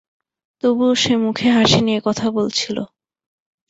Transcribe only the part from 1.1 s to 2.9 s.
মুখে হাসি নিয়ে কথা বলছিল।